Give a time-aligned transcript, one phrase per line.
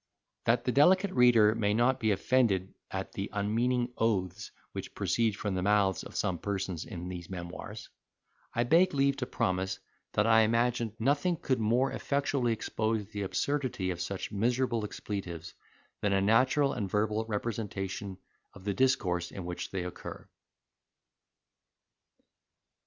[0.45, 5.53] That the delicate reader may not be offended at the unmeaning oaths which proceed from
[5.53, 7.87] the mouths of some persons in these memoirs,
[8.51, 9.77] I beg leave to promise,
[10.13, 15.53] that I imagined nothing could more effectually expose the absurdity of such miserable expletives,
[16.01, 18.17] than a natural and verbal representation
[18.55, 20.27] of the discourse in which they occur.